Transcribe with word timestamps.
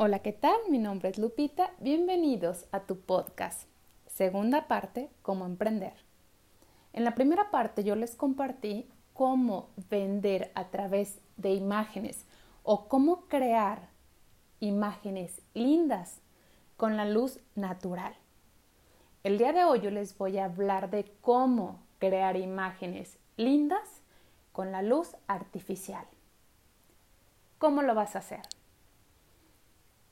Hola, 0.00 0.20
¿qué 0.20 0.32
tal? 0.32 0.56
Mi 0.68 0.78
nombre 0.78 1.08
es 1.08 1.18
Lupita. 1.18 1.72
Bienvenidos 1.80 2.66
a 2.70 2.86
tu 2.86 3.00
podcast. 3.00 3.68
Segunda 4.06 4.68
parte, 4.68 5.10
cómo 5.22 5.44
emprender. 5.44 5.94
En 6.92 7.02
la 7.02 7.16
primera 7.16 7.50
parte 7.50 7.82
yo 7.82 7.96
les 7.96 8.14
compartí 8.14 8.88
cómo 9.12 9.70
vender 9.90 10.52
a 10.54 10.68
través 10.68 11.18
de 11.36 11.52
imágenes 11.52 12.26
o 12.62 12.86
cómo 12.86 13.22
crear 13.26 13.88
imágenes 14.60 15.42
lindas 15.52 16.20
con 16.76 16.96
la 16.96 17.04
luz 17.04 17.40
natural. 17.56 18.14
El 19.24 19.36
día 19.36 19.52
de 19.52 19.64
hoy 19.64 19.80
yo 19.80 19.90
les 19.90 20.16
voy 20.16 20.38
a 20.38 20.44
hablar 20.44 20.90
de 20.90 21.12
cómo 21.20 21.80
crear 21.98 22.36
imágenes 22.36 23.18
lindas 23.36 24.00
con 24.52 24.70
la 24.70 24.80
luz 24.80 25.16
artificial. 25.26 26.06
¿Cómo 27.58 27.82
lo 27.82 27.96
vas 27.96 28.14
a 28.14 28.20
hacer? 28.20 28.42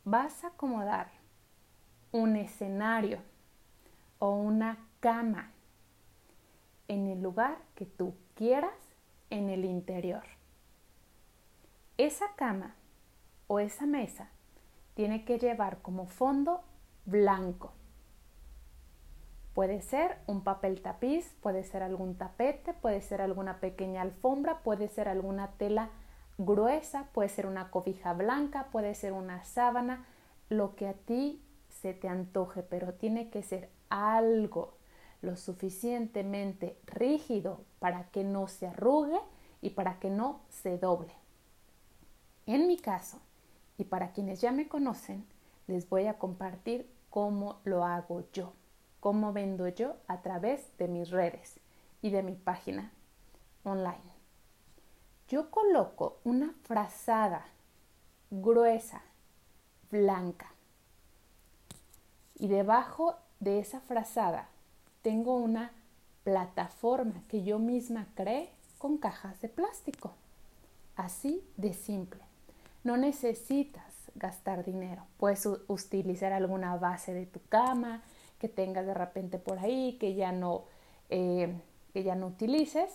Vas 0.07 0.45
a 0.45 0.49
acomodar 0.49 1.09
un 2.13 2.37
escenario 2.37 3.19
o 4.21 4.31
una 4.31 4.79
cama 5.01 5.51
en 6.87 7.09
el 7.09 7.21
lugar 7.21 7.59
que 7.75 7.87
tú 7.87 8.15
quieras 8.37 8.73
en 9.31 9.51
el 9.51 9.65
interior. 9.65 10.23
Esa 11.99 12.27
cama 12.37 12.77
o 13.49 13.59
esa 13.59 13.85
mesa 13.85 14.29
tiene 14.95 15.25
que 15.25 15.41
llevar 15.41 15.83
como 15.83 16.07
fondo 16.07 16.63
blanco. 17.05 17.73
Puede 19.55 19.83
ser 19.83 20.19
un 20.29 20.45
papel 20.45 20.83
tapiz, 20.83 21.35
puede 21.41 21.65
ser 21.65 21.83
algún 21.83 22.15
tapete, 22.15 22.75
puede 22.75 23.01
ser 23.01 23.21
alguna 23.21 23.59
pequeña 23.59 24.03
alfombra, 24.03 24.61
puede 24.61 24.87
ser 24.87 25.09
alguna 25.09 25.49
tela 25.59 25.91
gruesa, 26.39 27.09
puede 27.13 27.29
ser 27.29 27.47
una 27.47 27.71
cobija 27.71 28.13
blanca, 28.13 28.69
puede 28.71 28.95
ser 28.95 29.13
una 29.13 29.45
sábana, 29.45 30.07
lo 30.49 30.77
que 30.77 30.89
a 30.89 30.93
ti 30.93 31.43
se 31.69 31.95
te 31.95 32.09
antoje, 32.09 32.63
pero 32.63 32.95
tiene 32.95 33.31
que 33.31 33.43
ser 33.43 33.71
algo 33.89 34.77
lo 35.23 35.37
suficientemente 35.37 36.79
rígido 36.87 37.65
para 37.79 38.11
que 38.11 38.23
no 38.23 38.49
se 38.49 38.67
arrugue 38.67 39.19
y 39.61 39.71
para 39.71 39.99
que 39.99 40.11
no 40.11 40.41
se 40.49 40.79
doble. 40.79 41.13
En 42.45 42.69
mi 42.69 42.77
caso, 42.77 43.19
y 43.79 43.85
para 43.85 44.13
quienes 44.13 44.41
ya 44.41 44.53
me 44.53 44.69
conocen, 44.69 45.27
les 45.67 45.89
voy 45.89 46.07
a 46.07 46.19
compartir 46.19 46.89
cómo 47.11 47.61
lo 47.65 47.85
hago 47.85 48.25
yo, 48.33 48.53
cómo 49.01 49.33
vendo 49.33 49.69
yo 49.69 49.97
a 50.07 50.23
través 50.23 50.77
de 50.79 50.87
mis 50.87 51.11
redes 51.11 51.59
y 52.03 52.11
de 52.11 52.23
mi 52.23 52.35
página 52.35 52.93
online 53.65 54.16
yo 55.29 55.51
coloco 55.51 56.19
una 56.25 56.55
frazada 56.63 57.47
gruesa, 58.31 59.03
blanca. 59.91 60.53
Y 62.39 62.49
debajo 62.49 63.17
de 63.41 63.61
esa 63.61 63.81
frazada 63.81 64.49
tengo 65.03 65.37
una 65.37 65.73
plataforma 66.25 67.23
que 67.29 67.43
yo 67.45 67.59
misma 67.59 68.07
creé 68.15 68.51
con 68.79 68.99
cajas 68.99 69.41
de 69.41 69.49
plástico. 69.49 70.13
Así 70.97 71.45
de 71.57 71.73
simple. 71.73 72.21
No 72.85 72.97
necesitas 72.97 73.85
gastar 74.15 74.65
dinero. 74.65 75.05
Puedes 75.19 75.47
utilizar 75.67 76.33
alguna 76.33 76.77
base 76.77 77.13
de 77.13 77.27
tu 77.27 77.41
cama 77.49 78.03
que 78.39 78.49
tengas 78.49 78.87
de 78.87 78.95
repente 78.95 79.39
por 79.39 79.59
ahí, 79.59 79.97
que 79.99 80.15
ya 80.15 80.33
no, 80.33 80.65
eh, 81.11 81.55
que 81.93 82.03
ya 82.03 82.15
no 82.15 82.29
utilices 82.29 82.91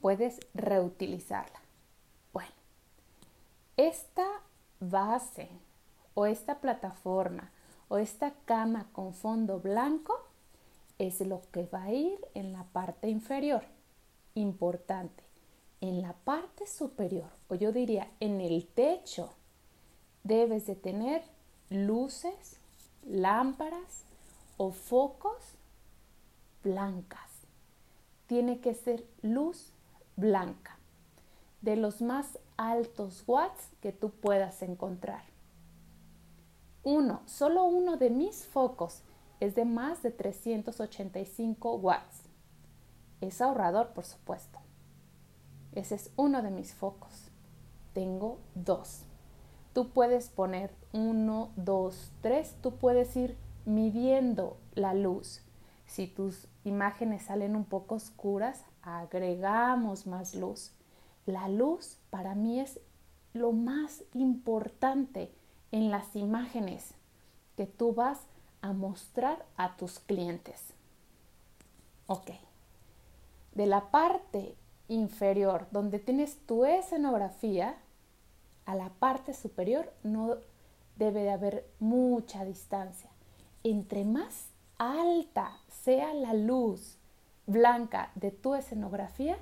puedes 0.00 0.40
reutilizarla. 0.54 1.60
Bueno, 2.32 2.52
esta 3.76 4.26
base 4.80 5.48
o 6.14 6.26
esta 6.26 6.60
plataforma 6.60 7.50
o 7.88 7.98
esta 7.98 8.32
cama 8.44 8.88
con 8.92 9.14
fondo 9.14 9.58
blanco 9.58 10.14
es 10.98 11.20
lo 11.20 11.42
que 11.50 11.64
va 11.64 11.84
a 11.84 11.92
ir 11.92 12.20
en 12.34 12.52
la 12.52 12.64
parte 12.64 13.08
inferior. 13.08 13.64
Importante, 14.34 15.24
en 15.80 16.02
la 16.02 16.12
parte 16.12 16.66
superior, 16.66 17.30
o 17.48 17.54
yo 17.54 17.72
diría 17.72 18.10
en 18.20 18.40
el 18.40 18.66
techo, 18.66 19.30
debes 20.24 20.66
de 20.66 20.76
tener 20.76 21.22
luces, 21.70 22.58
lámparas 23.06 24.04
o 24.56 24.72
focos 24.72 25.56
blancas. 26.62 27.30
Tiene 28.26 28.60
que 28.60 28.74
ser 28.74 29.04
luz 29.22 29.72
blanca, 30.16 30.78
de 31.60 31.76
los 31.76 32.02
más 32.02 32.38
altos 32.56 33.24
watts 33.26 33.70
que 33.80 33.92
tú 33.92 34.10
puedas 34.10 34.62
encontrar. 34.62 35.22
Uno, 36.82 37.22
solo 37.26 37.64
uno 37.64 37.96
de 37.96 38.10
mis 38.10 38.46
focos 38.46 39.02
es 39.38 39.54
de 39.54 39.64
más 39.64 40.02
de 40.02 40.10
385 40.10 41.74
watts. 41.76 42.22
Es 43.20 43.40
ahorrador, 43.40 43.88
por 43.88 44.04
supuesto. 44.04 44.58
Ese 45.72 45.94
es 45.94 46.10
uno 46.16 46.42
de 46.42 46.50
mis 46.50 46.74
focos. 46.74 47.30
Tengo 47.92 48.38
dos. 48.54 49.04
Tú 49.72 49.90
puedes 49.90 50.28
poner 50.28 50.74
uno, 50.92 51.50
dos, 51.56 52.12
tres. 52.22 52.56
Tú 52.60 52.76
puedes 52.76 53.16
ir 53.16 53.36
midiendo 53.64 54.56
la 54.74 54.94
luz. 54.94 55.42
Si 55.86 56.06
tus 56.06 56.48
imágenes 56.64 57.24
salen 57.24 57.56
un 57.56 57.64
poco 57.64 57.96
oscuras, 57.96 58.64
agregamos 58.82 60.06
más 60.06 60.34
luz. 60.34 60.72
La 61.26 61.48
luz 61.48 61.98
para 62.10 62.34
mí 62.34 62.60
es 62.60 62.80
lo 63.32 63.52
más 63.52 64.02
importante 64.14 65.32
en 65.72 65.90
las 65.90 66.16
imágenes 66.16 66.94
que 67.56 67.66
tú 67.66 67.94
vas 67.94 68.20
a 68.62 68.72
mostrar 68.72 69.44
a 69.56 69.76
tus 69.76 70.00
clientes. 70.00 70.74
Ok. 72.06 72.30
De 73.54 73.66
la 73.66 73.90
parte 73.90 74.56
inferior, 74.88 75.66
donde 75.70 75.98
tienes 75.98 76.38
tu 76.46 76.64
escenografía, 76.64 77.76
a 78.66 78.74
la 78.74 78.88
parte 78.88 79.34
superior 79.34 79.92
no 80.02 80.36
debe 80.96 81.22
de 81.22 81.30
haber 81.30 81.70
mucha 81.78 82.44
distancia. 82.44 83.10
Entre 83.62 84.04
más 84.04 84.48
alta 84.78 85.58
sea 85.68 86.14
la 86.14 86.34
luz 86.34 86.99
blanca 87.50 88.12
de 88.14 88.30
tu 88.30 88.54
escenografía, 88.54 89.36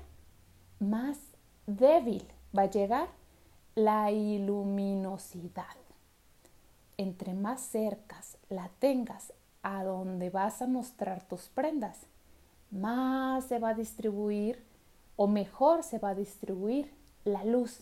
más 0.79 1.19
débil 1.67 2.25
va 2.57 2.63
a 2.63 2.69
llegar 2.69 3.09
la 3.75 4.11
iluminosidad. 4.11 5.65
Entre 6.97 7.33
más 7.33 7.61
cercas 7.61 8.37
la 8.49 8.69
tengas 8.79 9.31
a 9.61 9.83
donde 9.83 10.29
vas 10.29 10.61
a 10.61 10.67
mostrar 10.67 11.23
tus 11.23 11.49
prendas, 11.49 11.99
más 12.71 13.45
se 13.45 13.59
va 13.59 13.69
a 13.69 13.73
distribuir 13.75 14.63
o 15.15 15.27
mejor 15.27 15.83
se 15.83 15.99
va 15.99 16.09
a 16.09 16.15
distribuir 16.15 16.91
la 17.25 17.43
luz. 17.43 17.81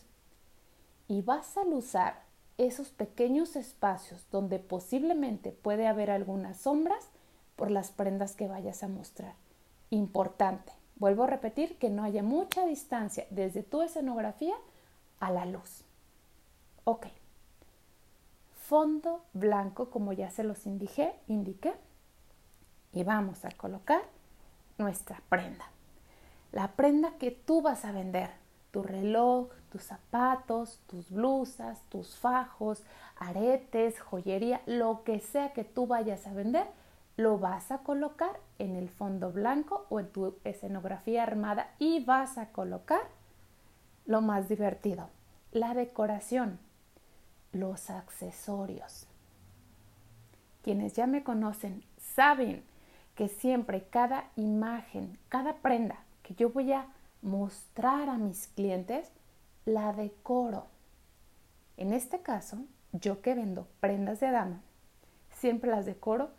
Y 1.08 1.22
vas 1.22 1.56
a 1.58 1.62
usar 1.62 2.22
esos 2.58 2.90
pequeños 2.90 3.56
espacios 3.56 4.26
donde 4.32 4.60
posiblemente 4.60 5.52
puede 5.52 5.88
haber 5.88 6.12
algunas 6.12 6.58
sombras 6.58 7.08
por 7.56 7.72
las 7.72 7.92
prendas 7.92 8.36
que 8.36 8.48
vayas 8.48 8.84
a 8.84 8.88
mostrar 8.88 9.34
importante. 9.90 10.72
Vuelvo 10.96 11.24
a 11.24 11.28
repetir 11.28 11.78
que 11.78 11.90
no 11.90 12.04
haya 12.04 12.24
mucha 12.24 12.66
distancia 12.66 13.28
desde 13.30 13.64
tu 13.64 13.82
escenografía 13.82 14.56
a 15.20 15.32
la 15.32 15.46
luz. 15.46 15.84
Ok. 16.84 17.08
Fondo 18.68 19.24
blanco, 19.34 19.90
como 19.90 20.14
ya 20.14 20.30
se 20.30 20.44
los 20.44 20.66
indiqué, 20.66 21.14
indiqué. 21.28 21.74
Y 22.92 23.04
vamos 23.04 23.46
a 23.46 23.52
colocar 23.52 24.02
nuestra 24.78 25.22
prenda. 25.30 25.66
La 26.52 26.70
prenda 26.70 27.12
que 27.20 27.32
tú 27.32 27.62
vas 27.62 27.86
a 27.86 27.92
vender. 27.92 28.32
Tu 28.72 28.84
reloj, 28.84 29.50
tus 29.72 29.84
zapatos, 29.84 30.80
tus 30.88 31.10
blusas, 31.10 31.82
tus 31.90 32.18
fajos, 32.18 32.84
aretes, 33.18 34.00
joyería, 34.00 34.62
lo 34.66 35.04
que 35.04 35.20
sea 35.20 35.54
que 35.54 35.64
tú 35.64 35.88
vayas 35.88 36.28
a 36.28 36.34
vender, 36.34 36.68
lo 37.18 37.40
vas 37.40 37.72
a 37.72 37.80
colocar 37.80 38.40
en 38.60 38.76
el 38.76 38.90
fondo 38.90 39.32
blanco 39.32 39.88
o 39.90 40.00
en 40.00 40.08
tu 40.12 40.38
escenografía 40.44 41.24
armada 41.24 41.74
y 41.80 42.06
vas 42.06 42.38
a 42.38 42.52
colocar 42.52 43.02
lo 44.06 44.22
más 44.22 44.48
divertido, 44.48 45.10
la 45.52 45.74
decoración, 45.74 46.60
los 47.52 47.90
accesorios. 47.90 49.08
Quienes 50.62 50.94
ya 50.94 51.08
me 51.08 51.24
conocen 51.24 51.84
saben 51.98 52.64
que 53.16 53.28
siempre 53.28 53.88
cada 53.90 54.30
imagen, 54.36 55.18
cada 55.28 55.56
prenda 55.56 55.98
que 56.22 56.36
yo 56.36 56.52
voy 56.52 56.72
a 56.72 56.86
mostrar 57.24 58.10
a 58.10 58.18
mis 58.18 58.48
clientes, 58.48 59.12
la 59.66 59.92
decoro. 59.92 60.68
En 61.78 61.94
este 61.94 62.22
caso, 62.22 62.60
yo 62.92 63.22
que 63.22 63.34
vendo 63.34 63.68
prendas 63.80 64.20
de 64.20 64.30
dama, 64.30 64.62
siempre 65.32 65.72
las 65.72 65.86
decoro 65.86 66.30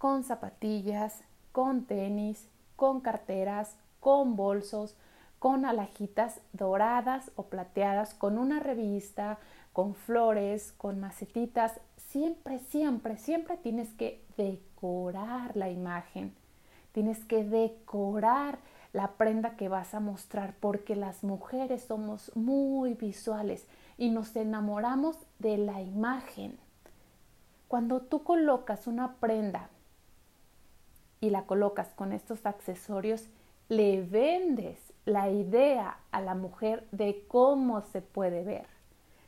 con 0.00 0.24
zapatillas, 0.24 1.22
con 1.52 1.84
tenis, 1.84 2.48
con 2.74 3.02
carteras, 3.02 3.76
con 4.00 4.34
bolsos, 4.34 4.96
con 5.38 5.66
alajitas 5.66 6.40
doradas 6.54 7.30
o 7.36 7.50
plateadas, 7.50 8.14
con 8.14 8.38
una 8.38 8.60
revista, 8.60 9.38
con 9.74 9.94
flores, 9.94 10.72
con 10.72 11.00
macetitas. 11.00 11.80
Siempre, 11.98 12.60
siempre, 12.60 13.18
siempre 13.18 13.58
tienes 13.58 13.92
que 13.92 14.24
decorar 14.38 15.54
la 15.54 15.68
imagen. 15.68 16.34
Tienes 16.92 17.22
que 17.26 17.44
decorar 17.44 18.58
la 18.94 19.08
prenda 19.18 19.56
que 19.56 19.68
vas 19.68 19.92
a 19.92 20.00
mostrar 20.00 20.54
porque 20.60 20.96
las 20.96 21.24
mujeres 21.24 21.84
somos 21.84 22.34
muy 22.34 22.94
visuales 22.94 23.66
y 23.98 24.08
nos 24.08 24.34
enamoramos 24.34 25.18
de 25.40 25.58
la 25.58 25.82
imagen. 25.82 26.58
Cuando 27.68 28.00
tú 28.00 28.24
colocas 28.24 28.86
una 28.86 29.16
prenda 29.16 29.68
y 31.20 31.30
la 31.30 31.42
colocas 31.42 31.88
con 31.94 32.12
estos 32.12 32.46
accesorios, 32.46 33.26
le 33.68 34.02
vendes 34.02 34.78
la 35.04 35.30
idea 35.30 35.98
a 36.10 36.20
la 36.20 36.34
mujer 36.34 36.86
de 36.92 37.24
cómo 37.28 37.82
se 37.82 38.02
puede 38.02 38.44
ver. 38.44 38.66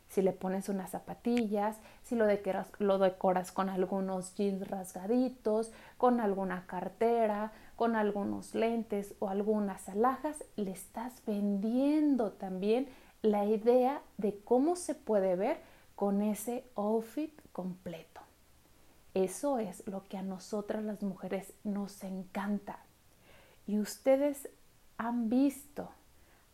Si 0.09 0.21
le 0.21 0.33
pones 0.33 0.69
unas 0.69 0.91
zapatillas, 0.91 1.79
si 2.03 2.17
lo 2.17 2.27
decoras, 2.27 2.69
lo 2.79 2.99
decoras 2.99 3.51
con 3.51 3.71
algunos 3.71 4.35
jeans 4.35 4.69
rasgaditos, 4.69 5.73
con 5.97 6.21
alguna 6.21 6.67
cartera, 6.67 7.53
con 7.77 7.97
algunos 7.97 8.55
lentes 8.55 9.15
o 9.21 9.29
algunas 9.29 9.89
alhajas, 9.89 10.45
le 10.57 10.71
estás 10.71 11.23
vendiendo 11.27 12.33
también 12.33 12.89
la 13.23 13.47
idea 13.47 14.03
de 14.19 14.39
cómo 14.45 14.77
se 14.77 14.95
puede 14.95 15.35
ver 15.35 15.57
con 15.95 16.21
ese 16.21 16.65
outfit 16.75 17.33
completo. 17.53 18.12
Eso 19.15 19.59
es 19.59 19.87
lo 19.87 20.09
que 20.09 20.17
a 20.17 20.23
nosotras 20.23 20.83
las 20.85 21.03
mujeres 21.03 21.53
nos 21.65 22.03
encanta. 22.03 22.79
Y 23.67 23.79
ustedes 23.79 24.49
han 24.97 25.29
visto 25.29 25.91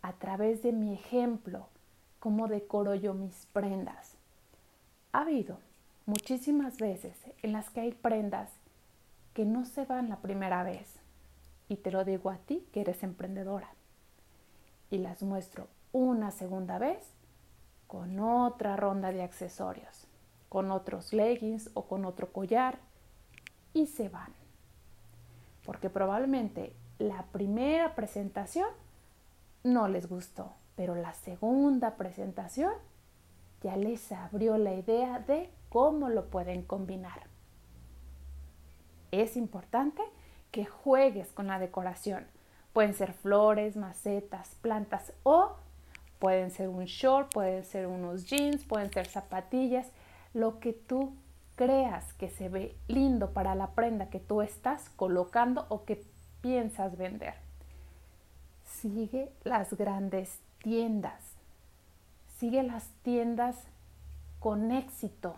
a 0.02 0.14
través 0.14 0.62
de 0.62 0.72
mi 0.72 0.92
ejemplo 0.92 1.68
cómo 2.18 2.48
decoro 2.48 2.96
yo 2.96 3.14
mis 3.14 3.46
prendas. 3.52 4.14
Ha 5.12 5.20
habido 5.20 5.60
muchísimas 6.06 6.78
veces 6.78 7.16
en 7.42 7.52
las 7.52 7.70
que 7.70 7.80
hay 7.80 7.92
prendas 7.92 8.50
que 9.34 9.44
no 9.44 9.64
se 9.64 9.84
van 9.84 10.08
la 10.08 10.16
primera 10.16 10.64
vez. 10.64 10.96
Y 11.68 11.76
te 11.76 11.92
lo 11.92 12.04
digo 12.04 12.30
a 12.30 12.38
ti 12.38 12.66
que 12.72 12.80
eres 12.80 13.04
emprendedora. 13.04 13.68
Y 14.90 14.98
las 14.98 15.22
muestro 15.22 15.68
una 15.92 16.32
segunda 16.32 16.78
vez 16.78 16.98
con 17.86 18.18
otra 18.18 18.76
ronda 18.76 19.12
de 19.12 19.22
accesorios 19.22 20.07
con 20.48 20.70
otros 20.70 21.12
leggings 21.12 21.70
o 21.74 21.86
con 21.86 22.04
otro 22.04 22.32
collar 22.32 22.78
y 23.74 23.86
se 23.86 24.08
van. 24.08 24.32
Porque 25.64 25.90
probablemente 25.90 26.72
la 26.98 27.24
primera 27.24 27.94
presentación 27.94 28.68
no 29.62 29.88
les 29.88 30.08
gustó, 30.08 30.52
pero 30.76 30.94
la 30.94 31.12
segunda 31.14 31.96
presentación 31.96 32.72
ya 33.62 33.76
les 33.76 34.10
abrió 34.12 34.56
la 34.56 34.74
idea 34.74 35.18
de 35.20 35.50
cómo 35.68 36.08
lo 36.08 36.26
pueden 36.26 36.62
combinar. 36.62 37.24
Es 39.10 39.36
importante 39.36 40.02
que 40.50 40.64
juegues 40.64 41.32
con 41.32 41.48
la 41.48 41.58
decoración. 41.58 42.26
Pueden 42.72 42.94
ser 42.94 43.12
flores, 43.12 43.76
macetas, 43.76 44.54
plantas 44.60 45.12
o 45.22 45.56
pueden 46.18 46.50
ser 46.50 46.68
un 46.68 46.84
short, 46.84 47.32
pueden 47.32 47.64
ser 47.64 47.86
unos 47.86 48.24
jeans, 48.24 48.64
pueden 48.64 48.92
ser 48.92 49.06
zapatillas 49.06 49.90
lo 50.34 50.60
que 50.60 50.72
tú 50.72 51.14
creas 51.56 52.12
que 52.14 52.30
se 52.30 52.48
ve 52.48 52.76
lindo 52.86 53.32
para 53.32 53.54
la 53.54 53.72
prenda 53.72 54.10
que 54.10 54.20
tú 54.20 54.42
estás 54.42 54.90
colocando 54.90 55.66
o 55.68 55.84
que 55.84 56.04
piensas 56.40 56.96
vender. 56.96 57.34
Sigue 58.64 59.32
las 59.44 59.74
grandes 59.74 60.38
tiendas. 60.62 61.20
Sigue 62.38 62.62
las 62.62 62.88
tiendas 63.02 63.56
con 64.38 64.70
éxito 64.70 65.34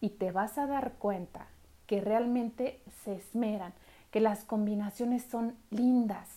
y 0.00 0.10
te 0.10 0.30
vas 0.30 0.58
a 0.58 0.66
dar 0.66 0.92
cuenta 0.92 1.48
que 1.86 2.00
realmente 2.00 2.80
se 3.04 3.16
esmeran, 3.16 3.72
que 4.10 4.20
las 4.20 4.44
combinaciones 4.44 5.24
son 5.24 5.56
lindas. 5.70 6.28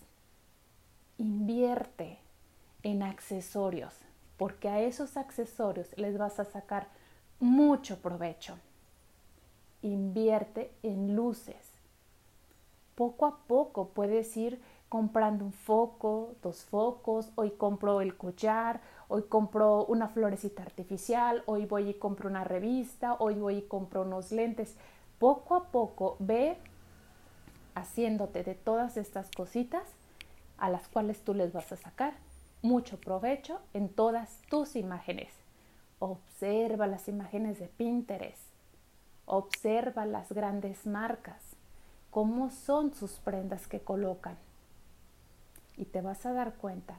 Invierte 1.18 2.18
en 2.82 3.04
accesorios, 3.04 3.94
porque 4.38 4.70
a 4.70 4.80
esos 4.80 5.18
accesorios 5.18 5.96
les 5.98 6.18
vas 6.18 6.40
a 6.40 6.46
sacar 6.46 6.88
mucho 7.40 7.98
provecho. 8.00 8.58
Invierte 9.82 10.72
en 10.84 11.16
luces. 11.16 11.72
Poco 12.96 13.26
a 13.26 13.38
poco 13.38 13.90
puedes 13.90 14.36
ir 14.36 14.62
comprando 14.90 15.46
un 15.46 15.54
foco, 15.54 16.36
dos 16.42 16.64
focos, 16.66 17.32
hoy 17.36 17.52
compro 17.52 18.02
el 18.02 18.18
collar, 18.18 18.82
hoy 19.08 19.24
compro 19.24 19.86
una 19.86 20.10
florecita 20.10 20.64
artificial, 20.64 21.44
hoy 21.46 21.66
voy 21.66 21.90
y 21.90 21.94
compro 21.94 22.28
una 22.28 22.44
revista, 22.44 23.16
hoy 23.20 23.36
voy 23.36 23.58
y 23.58 23.62
compro 23.62 24.02
unos 24.02 24.32
lentes. 24.32 24.76
Poco 25.20 25.56
a 25.56 25.66
poco 25.66 26.18
ve 26.20 26.58
haciéndote 27.76 28.44
de 28.44 28.56
todas 28.56 28.98
estas 28.98 29.30
cositas 29.32 29.84
a 30.58 30.70
las 30.70 30.88
cuales 30.88 31.24
tú 31.24 31.34
les 31.34 31.54
vas 31.54 31.72
a 31.72 31.78
sacar 31.78 32.14
mucho 32.62 33.00
provecho 33.00 33.60
en 33.74 33.88
todas 33.90 34.42
tus 34.50 34.76
imágenes. 34.76 35.39
Observa 36.00 36.88
las 36.88 37.08
imágenes 37.08 37.60
de 37.60 37.68
Pinterest. 37.68 38.42
Observa 39.26 40.06
las 40.06 40.32
grandes 40.32 40.86
marcas. 40.86 41.42
Cómo 42.10 42.50
son 42.50 42.94
sus 42.94 43.12
prendas 43.20 43.68
que 43.68 43.82
colocan. 43.82 44.38
Y 45.78 45.86
te 45.86 46.02
vas 46.02 46.26
a 46.26 46.34
dar 46.34 46.56
cuenta 46.56 46.96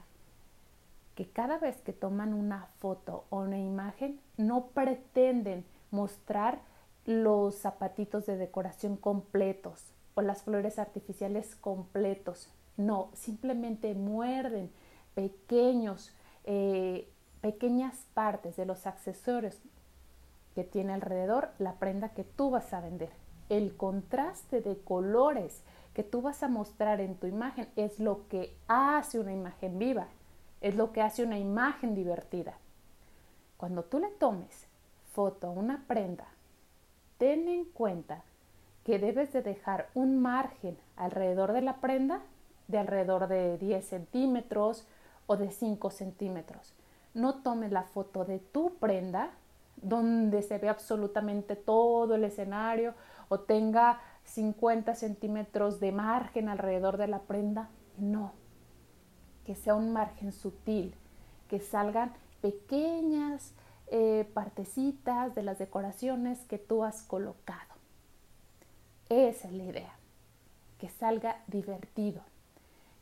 que 1.15 1.27
cada 1.29 1.57
vez 1.57 1.81
que 1.81 1.93
toman 1.93 2.33
una 2.33 2.67
foto 2.79 3.25
o 3.29 3.41
una 3.41 3.59
imagen, 3.59 4.19
no 4.37 4.67
pretenden 4.67 5.65
mostrar 5.91 6.59
los 7.05 7.55
zapatitos 7.55 8.25
de 8.25 8.37
decoración 8.37 8.95
completos 8.95 9.83
o 10.15 10.21
las 10.21 10.43
flores 10.43 10.79
artificiales 10.79 11.55
completos. 11.55 12.49
No, 12.77 13.09
simplemente 13.13 13.93
muerden 13.93 14.71
pequeños 15.13 16.15
eh, 16.45 17.09
pequeñas 17.41 18.05
partes 18.13 18.55
de 18.55 18.65
los 18.65 18.85
accesorios 18.85 19.59
que 20.55 20.63
tiene 20.63 20.93
alrededor 20.93 21.49
la 21.59 21.73
prenda 21.73 22.09
que 22.09 22.23
tú 22.23 22.51
vas 22.51 22.73
a 22.73 22.81
vender. 22.81 23.11
El 23.49 23.75
contraste 23.75 24.61
de 24.61 24.77
colores 24.77 25.63
que 25.93 26.03
tú 26.03 26.21
vas 26.21 26.43
a 26.43 26.47
mostrar 26.47 27.01
en 27.01 27.15
tu 27.15 27.27
imagen 27.27 27.67
es 27.75 27.99
lo 27.99 28.27
que 28.29 28.55
hace 28.67 29.19
una 29.19 29.33
imagen 29.33 29.77
viva, 29.77 30.07
es 30.61 30.75
lo 30.75 30.91
que 30.93 31.01
hace 31.01 31.23
una 31.23 31.39
imagen 31.39 31.95
divertida. 31.95 32.53
Cuando 33.57 33.83
tú 33.83 33.99
le 33.99 34.09
tomes 34.09 34.67
foto 35.13 35.47
a 35.47 35.51
una 35.51 35.83
prenda, 35.87 36.27
ten 37.17 37.49
en 37.49 37.65
cuenta 37.65 38.23
que 38.85 38.99
debes 38.99 39.33
de 39.33 39.41
dejar 39.41 39.89
un 39.93 40.21
margen 40.21 40.77
alrededor 40.95 41.51
de 41.51 41.61
la 41.61 41.77
prenda 41.77 42.21
de 42.67 42.77
alrededor 42.77 43.27
de 43.27 43.57
10 43.57 43.85
centímetros 43.85 44.87
o 45.27 45.35
de 45.35 45.51
5 45.51 45.91
centímetros 45.91 46.73
no 47.13 47.41
tomes 47.41 47.71
la 47.71 47.83
foto 47.83 48.25
de 48.25 48.39
tu 48.39 48.75
prenda 48.75 49.31
donde 49.81 50.41
se 50.43 50.57
ve 50.57 50.69
absolutamente 50.69 51.55
todo 51.55 52.15
el 52.15 52.23
escenario 52.23 52.93
o 53.29 53.39
tenga 53.39 53.99
50 54.25 54.95
centímetros 54.95 55.79
de 55.79 55.91
margen 55.91 56.49
alrededor 56.49 56.97
de 56.97 57.07
la 57.07 57.19
prenda. 57.19 57.69
No, 57.97 58.33
que 59.45 59.55
sea 59.55 59.75
un 59.75 59.91
margen 59.91 60.31
sutil, 60.31 60.95
que 61.47 61.59
salgan 61.59 62.13
pequeñas 62.41 63.53
eh, 63.87 64.29
partecitas 64.33 65.35
de 65.35 65.43
las 65.43 65.59
decoraciones 65.59 66.45
que 66.45 66.57
tú 66.57 66.83
has 66.83 67.03
colocado. 67.03 67.59
Esa 69.09 69.47
es 69.47 69.53
la 69.53 69.63
idea, 69.63 69.93
que 70.77 70.89
salga 70.89 71.43
divertido, 71.47 72.21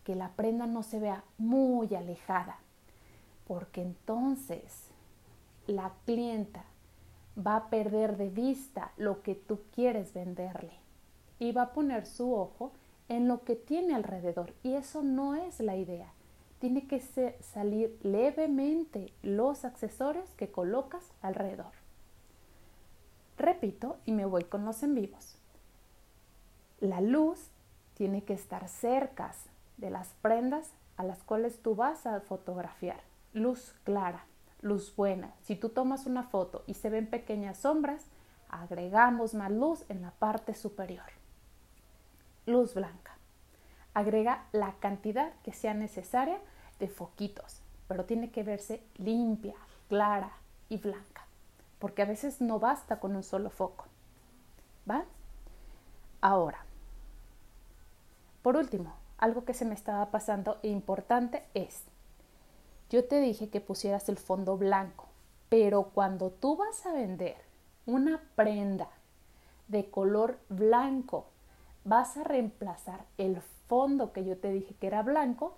que 0.03 0.15
la 0.15 0.29
prenda 0.29 0.65
no 0.65 0.81
se 0.81 0.99
vea 0.99 1.23
muy 1.37 1.93
alejada 1.93 2.57
porque 3.49 3.81
entonces 3.81 4.91
la 5.65 5.91
clienta 6.05 6.65
va 7.35 7.55
a 7.55 7.69
perder 7.71 8.15
de 8.15 8.29
vista 8.29 8.91
lo 8.95 9.23
que 9.23 9.33
tú 9.33 9.61
quieres 9.73 10.13
venderle 10.13 10.73
y 11.39 11.51
va 11.51 11.63
a 11.63 11.73
poner 11.73 12.05
su 12.05 12.35
ojo 12.35 12.71
en 13.07 13.27
lo 13.27 13.43
que 13.43 13.55
tiene 13.55 13.95
alrededor 13.95 14.53
y 14.61 14.75
eso 14.75 15.01
no 15.01 15.33
es 15.33 15.59
la 15.61 15.75
idea. 15.75 16.13
Tiene 16.59 16.85
que 16.85 16.99
salir 17.41 17.97
levemente 18.03 19.13
los 19.23 19.65
accesorios 19.65 20.29
que 20.35 20.51
colocas 20.51 21.11
alrededor. 21.23 21.73
Repito 23.35 23.97
y 24.05 24.11
me 24.11 24.25
voy 24.25 24.43
con 24.43 24.63
los 24.63 24.83
en 24.83 24.93
vivos. 24.93 25.39
La 26.81 27.01
luz 27.01 27.49
tiene 27.95 28.23
que 28.23 28.33
estar 28.33 28.69
cerca 28.69 29.33
de 29.77 29.89
las 29.89 30.09
prendas 30.21 30.69
a 30.97 31.03
las 31.03 31.23
cuales 31.23 31.57
tú 31.63 31.73
vas 31.73 32.05
a 32.05 32.21
fotografiar 32.21 33.08
luz 33.33 33.73
clara, 33.83 34.25
luz 34.61 34.95
buena. 34.95 35.33
Si 35.41 35.55
tú 35.55 35.69
tomas 35.69 36.05
una 36.05 36.23
foto 36.23 36.63
y 36.67 36.73
se 36.73 36.89
ven 36.89 37.07
pequeñas 37.07 37.59
sombras, 37.59 38.05
agregamos 38.49 39.33
más 39.33 39.51
luz 39.51 39.85
en 39.89 40.01
la 40.01 40.11
parte 40.11 40.53
superior. 40.55 41.05
Luz 42.45 42.73
blanca. 42.73 43.17
Agrega 43.93 44.45
la 44.51 44.73
cantidad 44.79 45.33
que 45.43 45.53
sea 45.53 45.73
necesaria 45.73 46.39
de 46.79 46.87
foquitos, 46.87 47.61
pero 47.87 48.05
tiene 48.05 48.31
que 48.31 48.43
verse 48.43 48.83
limpia, 48.97 49.55
clara, 49.87 50.31
y 50.69 50.77
blanca, 50.77 51.25
porque 51.79 52.03
a 52.03 52.05
veces 52.05 52.39
no 52.39 52.59
basta 52.59 52.99
con 52.99 53.15
un 53.15 53.23
solo 53.23 53.49
foco. 53.49 53.85
¿Va? 54.89 55.05
Ahora, 56.21 56.63
por 58.41 58.55
último, 58.55 58.93
algo 59.17 59.43
que 59.43 59.53
se 59.53 59.65
me 59.65 59.73
estaba 59.73 60.11
pasando 60.11 60.59
e 60.63 60.69
importante 60.69 61.43
es, 61.53 61.83
yo 62.89 63.05
te 63.05 63.19
dije 63.19 63.49
que 63.49 63.61
pusieras 63.61 64.09
el 64.09 64.17
fondo 64.17 64.57
blanco, 64.57 65.05
pero 65.49 65.91
cuando 65.93 66.31
tú 66.31 66.55
vas 66.57 66.85
a 66.85 66.93
vender 66.93 67.37
una 67.85 68.21
prenda 68.35 68.89
de 69.67 69.89
color 69.89 70.39
blanco, 70.49 71.25
vas 71.85 72.17
a 72.17 72.23
reemplazar 72.23 73.05
el 73.17 73.41
fondo 73.67 74.11
que 74.11 74.25
yo 74.25 74.37
te 74.37 74.51
dije 74.51 74.75
que 74.79 74.87
era 74.87 75.03
blanco 75.03 75.55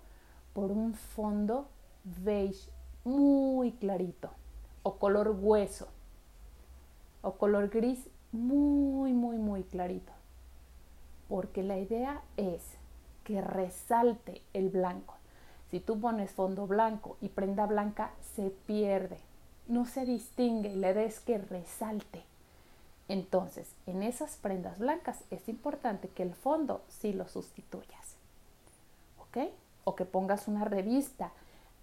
por 0.52 0.70
un 0.70 0.94
fondo 0.94 1.66
beige 2.04 2.70
muy 3.04 3.72
clarito 3.72 4.30
o 4.82 4.96
color 4.96 5.36
hueso 5.40 5.88
o 7.22 7.32
color 7.32 7.68
gris 7.68 8.08
muy, 8.32 9.12
muy, 9.12 9.38
muy 9.38 9.62
clarito. 9.62 10.12
Porque 11.28 11.62
la 11.62 11.78
idea 11.78 12.22
es 12.36 12.62
que 13.24 13.40
resalte 13.40 14.42
el 14.52 14.68
blanco. 14.68 15.14
Si 15.72 15.80
tú 15.80 15.98
pones 15.98 16.32
fondo 16.32 16.66
blanco 16.66 17.16
y 17.22 17.30
prenda 17.30 17.64
blanca, 17.64 18.10
se 18.34 18.50
pierde, 18.50 19.16
no 19.68 19.86
se 19.86 20.04
distingue, 20.04 20.76
le 20.76 20.92
des 20.92 21.18
que 21.18 21.38
resalte. 21.38 22.22
Entonces, 23.08 23.74
en 23.86 24.02
esas 24.02 24.36
prendas 24.36 24.78
blancas 24.78 25.24
es 25.30 25.48
importante 25.48 26.08
que 26.08 26.24
el 26.24 26.34
fondo 26.34 26.82
sí 26.88 27.14
lo 27.14 27.26
sustituyas. 27.26 28.16
¿Ok? 29.22 29.50
O 29.84 29.96
que 29.96 30.04
pongas 30.04 30.46
una 30.46 30.66
revista 30.66 31.32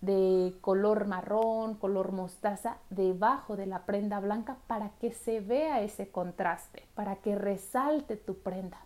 de 0.01 0.55
color 0.62 1.08
marrón, 1.08 1.74
color 1.74 2.12
mostaza 2.12 2.77
debajo 2.91 3.58
de 3.58 3.65
la 3.65 3.88
prenda 3.88 4.19
blanca 4.19 4.58
para 4.67 4.91
que 5.01 5.13
se 5.13 5.39
vea 5.39 5.81
ese 5.81 6.10
contraste, 6.10 6.86
para 6.93 7.15
que 7.15 7.34
resalte 7.34 8.17
tu 8.17 8.38
prenda. 8.38 8.77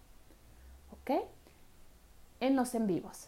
¿Ok? 0.94 1.26
En 2.40 2.56
los 2.56 2.74
en 2.74 2.88
vivos. 2.88 3.28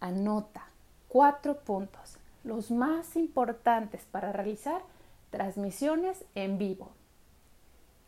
Anota 0.00 0.66
cuatro 1.08 1.60
puntos, 1.60 2.16
los 2.44 2.70
más 2.70 3.16
importantes 3.16 4.06
para 4.10 4.32
realizar 4.32 4.82
transmisiones 5.30 6.24
en 6.34 6.58
vivo. 6.58 6.90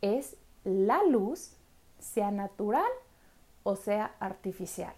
Es 0.01 0.35
la 0.63 1.03
luz, 1.03 1.55
sea 1.99 2.31
natural 2.31 2.91
o 3.63 3.75
sea 3.75 4.15
artificial. 4.19 4.93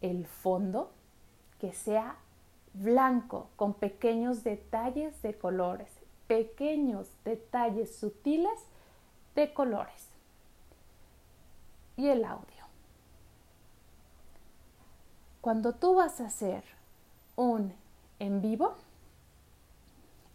El 0.00 0.26
fondo, 0.26 0.90
que 1.60 1.72
sea 1.72 2.16
blanco 2.74 3.50
con 3.56 3.74
pequeños 3.74 4.44
detalles 4.44 5.20
de 5.22 5.36
colores, 5.36 5.90
pequeños 6.26 7.08
detalles 7.24 7.96
sutiles 7.96 8.60
de 9.34 9.52
colores. 9.52 10.08
Y 11.96 12.08
el 12.08 12.24
audio. 12.24 12.57
Cuando 15.48 15.72
tú 15.72 15.94
vas 15.94 16.20
a 16.20 16.26
hacer 16.26 16.62
un 17.34 17.72
en 18.18 18.42
vivo, 18.42 18.74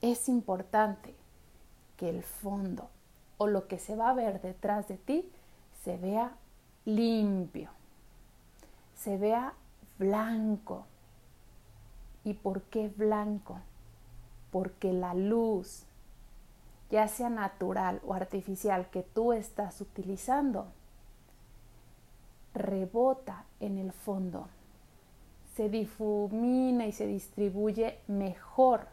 es 0.02 0.28
importante 0.28 1.14
que 1.98 2.10
el 2.10 2.24
fondo 2.24 2.90
o 3.38 3.46
lo 3.46 3.68
que 3.68 3.78
se 3.78 3.96
va 3.96 4.10
a 4.10 4.16
ver 4.16 4.42
detrás 4.42 4.88
de 4.88 4.98
ti 4.98 5.32
se 5.84 5.98
vea 5.98 6.32
limpio, 6.86 7.70
se 8.96 9.20
vea 9.20 9.54
blanco, 10.00 10.88
¿Y 12.24 12.34
por 12.34 12.64
qué 12.64 12.88
blanco? 12.88 13.60
Porque 14.50 14.94
la 14.94 15.14
luz, 15.14 15.84
ya 16.90 17.08
sea 17.08 17.30
natural 17.30 18.02
o 18.04 18.16
artificial 18.16 18.90
que 18.90 19.04
tú 19.04 19.32
estás 19.32 19.80
utilizando, 19.80 20.66
rebota 22.56 23.46
en 23.60 23.78
el 23.78 23.92
fondo, 23.92 24.48
se 25.56 25.70
difumina 25.70 26.88
y 26.88 26.92
se 26.92 27.08
distribuye 27.08 28.00
mejor 28.08 28.88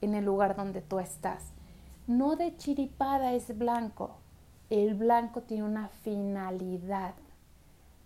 en 0.00 0.14
el 0.14 0.24
lugar 0.24 0.56
donde 0.56 0.80
tú 0.80 0.98
estás. 0.98 1.52
No 2.06 2.36
de 2.36 2.56
chiripada 2.56 3.32
es 3.32 3.56
blanco, 3.56 4.16
el 4.70 4.94
blanco 4.94 5.42
tiene 5.42 5.64
una 5.64 5.88
finalidad, 5.88 7.14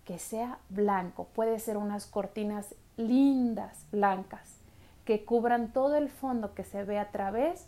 que 0.05 0.19
sea 0.19 0.59
blanco, 0.69 1.27
puede 1.33 1.59
ser 1.59 1.77
unas 1.77 2.05
cortinas 2.05 2.75
lindas, 2.97 3.85
blancas, 3.91 4.55
que 5.05 5.25
cubran 5.25 5.73
todo 5.73 5.95
el 5.95 6.09
fondo 6.09 6.53
que 6.53 6.63
se 6.63 6.83
ve 6.83 6.99
a 6.99 7.11
través 7.11 7.67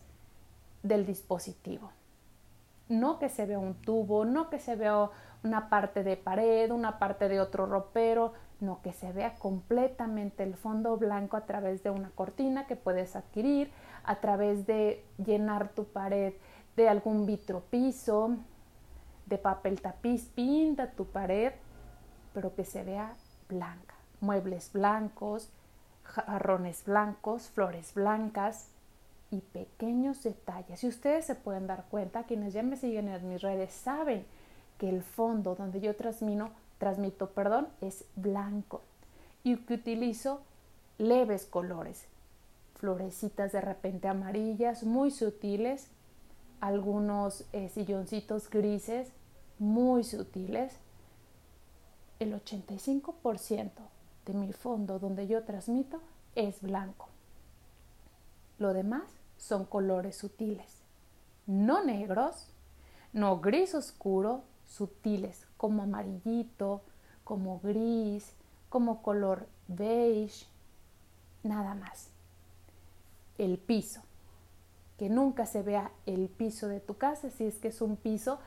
del 0.84 1.06
dispositivo. 1.06 1.92
No 2.90 3.20
que 3.20 3.30
se 3.30 3.46
vea 3.46 3.60
un 3.60 3.76
tubo, 3.76 4.26
no 4.26 4.50
que 4.50 4.60
se 4.60 4.76
vea 4.76 5.10
una 5.44 5.70
parte 5.70 6.04
de 6.04 6.18
pared, 6.18 6.72
una 6.72 7.00
parte 7.00 7.30
de 7.30 7.40
otro 7.40 7.66
ropero, 7.66 8.34
no 8.62 8.82
que 8.82 8.94
se 8.94 9.12
vea 9.12 9.36
completamente 9.36 10.44
el 10.44 10.56
fondo 10.56 10.96
blanco 10.98 11.36
a 11.36 11.46
través 11.46 11.84
de 11.84 11.90
una 11.90 12.10
cortina 12.12 12.68
que 12.68 12.76
puedes 12.76 13.16
adquirir, 13.16 13.72
a 14.04 14.22
través 14.22 14.66
de 14.66 15.04
llenar 15.18 15.70
tu 15.70 15.86
pared 15.86 16.34
de 16.76 16.88
algún 16.88 17.26
vitropiso, 17.26 18.38
de 19.26 19.38
papel 19.38 19.82
tapiz, 19.82 20.30
pinta 20.30 20.92
tu 20.92 21.06
pared, 21.06 21.54
pero 22.34 22.56
que 22.56 22.64
se 22.64 22.84
vea 22.84 23.14
blanca 23.50 23.96
muebles 24.22 24.72
blancos, 24.72 25.50
jarrones 26.04 26.86
blancos, 26.86 27.50
flores 27.50 27.94
blancas 27.94 28.70
y 29.32 29.42
pequeños 29.42 30.24
detalles. 30.24 30.84
Y 30.84 30.88
ustedes 30.88 31.26
se 31.26 31.36
pueden 31.36 31.68
dar 31.68 31.86
cuenta, 31.90 32.24
quienes 32.24 32.54
ya 32.54 32.64
me 32.64 32.78
siguen 32.78 33.10
en 33.10 33.28
mis 33.28 33.42
redes 33.42 33.74
saben 33.74 34.26
que 34.78 34.90
el 34.90 35.04
fondo 35.04 35.56
donde 35.56 35.82
yo 35.82 35.96
transmito, 35.96 36.52
transmito 36.82 37.30
perdón, 37.30 37.68
es 37.80 38.06
blanco 38.16 38.82
y 39.44 39.56
que 39.56 39.76
utilizo 39.76 40.42
leves 40.98 41.46
colores, 41.46 42.08
florecitas 42.74 43.52
de 43.52 43.62
repente 43.62 44.08
amarillas, 44.08 44.84
muy 44.84 45.12
sutiles, 45.12 45.90
algunos 46.60 47.46
eh, 47.54 47.70
silloncitos 47.70 48.50
grises, 48.50 49.10
muy 49.60 50.04
sutiles. 50.04 50.74
El 52.20 52.34
85% 52.34 53.70
de 54.26 54.34
mi 54.34 54.52
fondo 54.52 54.98
donde 54.98 55.28
yo 55.28 55.44
transmito 55.44 56.02
es 56.34 56.64
blanco. 56.64 57.10
Lo 58.58 58.74
demás 58.74 59.04
son 59.38 59.66
colores 59.66 60.18
sutiles, 60.18 60.82
no 61.46 61.84
negros, 61.84 62.48
no 63.14 63.40
gris 63.40 63.76
oscuro, 63.76 64.42
sutiles 64.72 65.46
como 65.58 65.84
amarillito, 65.84 66.82
como 67.24 67.60
gris, 67.60 68.34
como 68.70 69.02
color 69.02 69.48
beige, 69.68 70.48
nada 71.44 71.76
más. 71.76 72.10
El 73.38 73.58
piso, 73.58 74.02
que 74.98 75.10
nunca 75.10 75.46
se 75.46 75.62
vea 75.62 75.92
el 76.06 76.30
piso 76.30 76.68
de 76.68 76.80
tu 76.80 76.96
casa 76.98 77.30
si 77.30 77.46
es 77.46 77.60
que 77.60 77.68
es 77.68 77.82
un 77.82 77.98
piso 77.98 78.40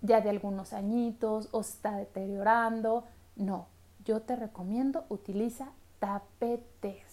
ya 0.00 0.20
de 0.20 0.30
algunos 0.30 0.72
añitos 0.72 1.48
o 1.52 1.60
está 1.60 1.96
deteriorando, 1.96 3.04
no, 3.34 3.66
yo 4.04 4.22
te 4.22 4.36
recomiendo 4.36 5.04
utiliza 5.08 5.68
tapetes. 5.98 7.04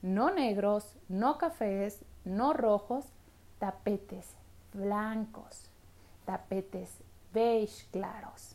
No 0.00 0.30
negros, 0.30 0.94
no 1.08 1.38
cafés, 1.38 2.04
no 2.24 2.52
rojos, 2.52 3.04
tapetes 3.58 4.34
blancos, 4.72 5.68
tapetes 6.24 6.90
beige 7.32 7.86
claros. 7.90 8.54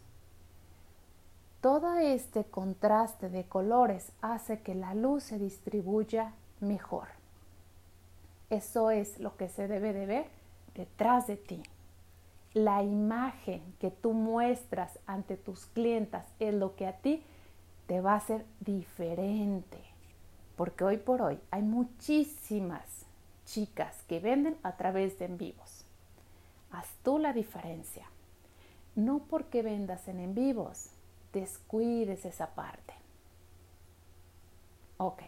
Todo 1.61 1.95
este 1.95 2.43
contraste 2.43 3.29
de 3.29 3.45
colores 3.45 4.11
hace 4.21 4.61
que 4.61 4.75
la 4.75 4.93
luz 4.93 5.23
se 5.23 5.39
distribuya 5.39 6.33
mejor. 6.59 7.07
Eso 8.49 8.91
es 8.91 9.19
lo 9.19 9.37
que 9.37 9.49
se 9.49 9.67
debe 9.67 9.93
de 9.93 10.05
ver 10.05 10.25
detrás 10.75 11.27
de 11.27 11.37
ti. 11.37 11.63
La 12.53 12.83
imagen 12.83 13.61
que 13.79 13.89
tú 13.89 14.13
muestras 14.13 14.99
ante 15.07 15.37
tus 15.37 15.65
clientas 15.67 16.25
es 16.39 16.53
lo 16.53 16.75
que 16.75 16.85
a 16.85 16.97
ti 16.97 17.23
te 17.87 18.01
va 18.01 18.15
a 18.15 18.19
ser 18.19 18.45
diferente. 18.59 19.79
Porque 20.55 20.83
hoy 20.83 20.97
por 20.97 21.21
hoy 21.21 21.39
hay 21.49 21.63
muchísimas 21.63 23.05
chicas 23.45 24.03
que 24.07 24.19
venden 24.19 24.57
a 24.63 24.75
través 24.77 25.17
de 25.17 25.25
en 25.25 25.37
vivos. 25.37 25.85
Haz 26.71 26.87
tú 27.03 27.19
la 27.19 27.33
diferencia. 27.33 28.05
No 28.95 29.19
porque 29.29 29.61
vendas 29.61 30.07
en 30.07 30.19
en 30.19 30.35
vivos, 30.35 30.89
descuides 31.31 32.25
esa 32.25 32.53
parte. 32.53 32.93
Ok, 34.97 35.23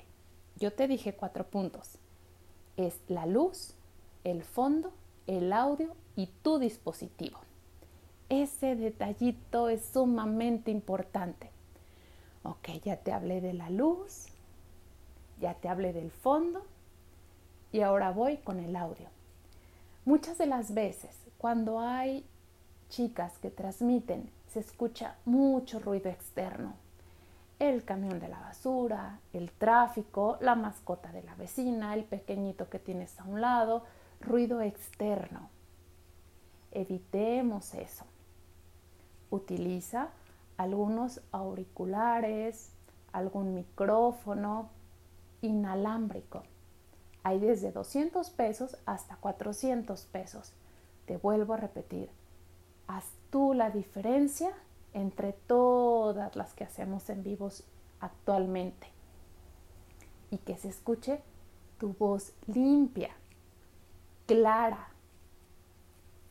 yo 0.58 0.72
te 0.74 0.88
dije 0.88 1.16
cuatro 1.16 1.46
puntos. 1.46 1.98
Es 2.78 3.00
la 3.08 3.26
luz, 3.26 3.76
el 4.24 4.44
fondo, 4.44 4.94
el 5.28 5.52
audio 5.52 5.96
y 6.16 6.28
tu 6.28 6.60
dispositivo. 6.60 7.40
Ese 8.30 8.76
detallito 8.76 9.70
es 9.70 9.86
sumamente 9.86 10.72
importante. 10.72 11.50
Ok, 12.44 12.70
ya 12.84 12.98
te 12.98 13.12
hablé 13.12 13.42
de 13.42 13.54
la 13.54 13.70
luz, 13.70 14.28
ya 15.40 15.56
te 15.56 15.68
hablé 15.68 15.94
del 15.94 16.12
fondo 16.12 16.64
y 17.72 17.82
ahora 17.82 18.12
voy 18.12 18.38
con 18.38 18.60
el 18.60 18.76
audio. 18.76 19.10
Muchas 20.06 20.38
de 20.38 20.46
las 20.46 20.74
veces 20.74 21.18
cuando 21.38 21.80
hay 21.80 22.26
chicas 22.96 23.38
que 23.40 23.52
transmiten 23.52 24.30
se 24.48 24.62
escucha 24.62 25.18
mucho 25.26 25.80
ruido 25.80 26.10
externo. 26.10 26.76
El 27.60 27.84
camión 27.84 28.22
de 28.22 28.30
la 28.30 28.40
basura, 28.40 29.20
el 29.34 29.52
tráfico, 29.52 30.38
la 30.40 30.56
mascota 30.56 31.12
de 31.12 31.22
la 31.24 31.36
vecina, 31.36 31.94
el 31.94 32.06
pequeñito 32.06 32.70
que 32.70 32.80
tienes 32.80 33.20
a 33.20 33.26
un 33.26 33.42
lado, 33.42 33.84
ruido 34.22 34.62
externo. 34.62 35.50
Evitemos 36.72 37.74
eso. 37.74 38.06
Utiliza 39.30 40.08
algunos 40.56 41.20
auriculares, 41.34 42.72
algún 43.12 43.56
micrófono 43.56 44.70
inalámbrico. 45.42 46.44
Hay 47.24 47.40
desde 47.40 47.74
200 47.74 48.30
pesos 48.30 48.78
hasta 48.86 49.18
400 49.18 50.06
pesos. 50.06 50.54
Te 51.06 51.18
vuelvo 51.18 51.56
a 51.56 51.58
repetir, 51.58 52.10
haz 52.88 53.06
tú 53.30 53.54
la 53.54 53.70
diferencia 53.70 54.52
entre 54.94 55.34
todas 55.34 56.36
las 56.36 56.54
que 56.54 56.64
hacemos 56.64 57.10
en 57.10 57.24
vivos 57.24 57.66
actualmente 58.00 58.88
y 60.32 60.38
que 60.38 60.58
se 60.58 60.70
escuche 60.70 61.22
tu 61.78 61.94
voz 61.94 62.34
limpia, 62.48 63.12
clara, 64.26 64.90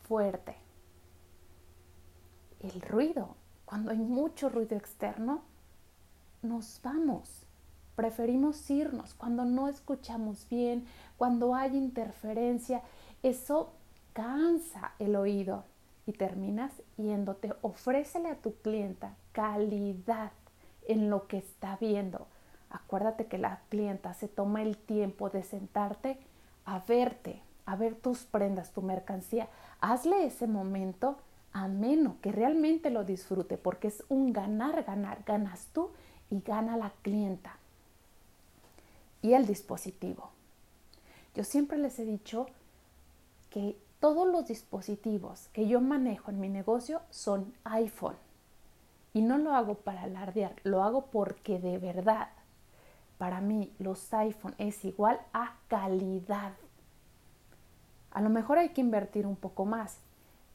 fuerte. 0.07 0.55
El 2.59 2.81
ruido, 2.81 3.35
cuando 3.65 3.91
hay 3.91 3.97
mucho 3.97 4.49
ruido 4.49 4.75
externo, 4.75 5.43
nos 6.41 6.79
vamos. 6.83 7.45
Preferimos 7.95 8.69
irnos 8.69 9.13
cuando 9.13 9.45
no 9.45 9.67
escuchamos 9.67 10.47
bien, 10.49 10.85
cuando 11.17 11.55
hay 11.55 11.77
interferencia. 11.77 12.81
Eso 13.23 13.73
cansa 14.13 14.93
el 14.99 15.15
oído 15.15 15.63
y 16.05 16.13
terminas 16.13 16.71
yéndote. 16.97 17.53
Ofrécele 17.61 18.29
a 18.29 18.35
tu 18.35 18.55
clienta 18.57 19.15
calidad 19.31 20.31
en 20.87 21.09
lo 21.09 21.27
que 21.27 21.37
está 21.37 21.77
viendo. 21.77 22.27
Acuérdate 22.69 23.27
que 23.27 23.37
la 23.37 23.61
clienta 23.69 24.13
se 24.13 24.27
toma 24.27 24.61
el 24.61 24.77
tiempo 24.77 25.29
de 25.29 25.43
sentarte 25.43 26.17
a 26.65 26.79
verte, 26.79 27.41
a 27.65 27.75
ver 27.75 27.95
tus 27.95 28.23
prendas, 28.23 28.71
tu 28.71 28.81
mercancía. 28.81 29.49
Hazle 29.79 30.25
ese 30.25 30.47
momento 30.47 31.17
ameno, 31.53 32.17
que 32.21 32.31
realmente 32.31 32.89
lo 32.89 33.03
disfrute, 33.03 33.57
porque 33.57 33.87
es 33.87 34.03
un 34.09 34.33
ganar, 34.33 34.83
ganar. 34.83 35.23
Ganas 35.25 35.67
tú 35.73 35.91
y 36.29 36.41
gana 36.41 36.75
la 36.75 36.91
clienta. 37.01 37.57
Y 39.21 39.33
el 39.33 39.47
dispositivo. 39.47 40.31
Yo 41.33 41.43
siempre 41.43 41.77
les 41.77 41.97
he 41.99 42.05
dicho 42.05 42.47
que 43.49 43.77
todos 43.99 44.27
los 44.27 44.47
dispositivos 44.47 45.47
que 45.49 45.67
yo 45.67 45.81
manejo 45.81 46.31
en 46.31 46.39
mi 46.39 46.49
negocio 46.49 47.01
son 47.09 47.53
iPhone. 47.63 48.17
Y 49.13 49.21
no 49.21 49.37
lo 49.37 49.53
hago 49.53 49.75
para 49.75 50.03
alardear, 50.03 50.55
lo 50.63 50.83
hago 50.83 51.05
porque 51.05 51.59
de 51.59 51.77
verdad, 51.77 52.29
para 53.17 53.39
mí 53.41 53.73
los 53.79 54.13
iPhone 54.13 54.55
es 54.57 54.83
igual 54.83 55.19
a 55.33 55.55
calidad. 55.67 56.53
A 58.11 58.21
lo 58.21 58.29
mejor 58.29 58.57
hay 58.57 58.69
que 58.69 58.81
invertir 58.81 59.25
un 59.25 59.35
poco 59.35 59.65
más, 59.65 59.97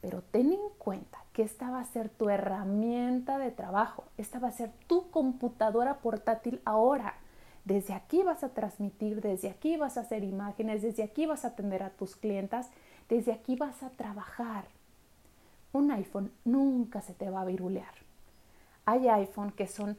pero 0.00 0.23
ten 0.23 0.52
en 0.52 0.68
cuenta 0.78 1.18
que 1.32 1.42
esta 1.42 1.70
va 1.70 1.80
a 1.80 1.85
ser 1.85 2.09
tu 2.09 2.28
herramienta 2.28 3.38
de 3.38 3.50
trabajo, 3.50 4.04
esta 4.16 4.38
va 4.38 4.49
a 4.49 4.52
ser 4.52 4.70
tu 4.87 5.11
computadora 5.11 5.99
portátil 5.99 6.61
ahora. 6.64 7.14
Desde 7.64 7.94
aquí 7.94 8.23
vas 8.23 8.42
a 8.42 8.50
transmitir, 8.50 9.20
desde 9.20 9.50
aquí 9.50 9.76
vas 9.76 9.97
a 9.97 10.00
hacer 10.00 10.25
imágenes, 10.25 10.82
desde 10.82 11.02
aquí 11.02 11.26
vas 11.26 11.44
a 11.44 11.49
atender 11.49 11.82
a 11.82 11.90
tus 11.90 12.16
clientas, 12.16 12.70
desde 13.10 13.32
aquí 13.32 13.56
vas 13.56 13.82
a 13.82 13.90
trabajar. 13.90 14.64
Un 15.72 15.90
iPhone 15.90 16.32
nunca 16.46 17.02
se 17.02 17.12
te 17.12 17.28
va 17.28 17.42
a 17.42 17.44
virulear. 17.44 17.92
Hay 18.86 19.08
iPhone 19.08 19.52
que 19.52 19.66
son 19.66 19.99